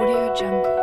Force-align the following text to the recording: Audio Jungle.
Audio 0.00 0.34
Jungle. 0.34 0.79